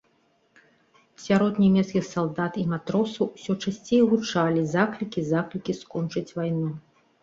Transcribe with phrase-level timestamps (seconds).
[1.25, 6.79] Сярод нямецкіх салдат і матросаў, усё часцей гучалі заклікі заклікі скончыць вайну.